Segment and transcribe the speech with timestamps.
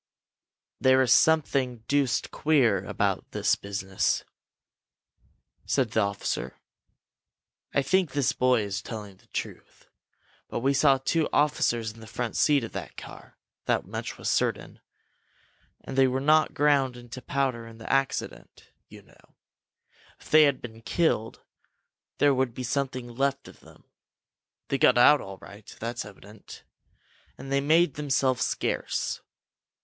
[0.79, 4.23] "There is something deuced queer about this business!"
[5.67, 6.59] said the officer.
[7.71, 9.89] "I think this boy is telling the truth,
[10.47, 13.37] but we saw two officers in the front seat of that car.
[13.65, 14.79] That much was certain.
[15.85, 19.35] They were not ground into powder in the accident, you know.
[20.19, 21.41] If they had been killed,
[22.17, 23.83] there would be something left of them.
[24.69, 26.63] They got out all right that's evident.
[27.37, 29.21] And they made themselves scarce.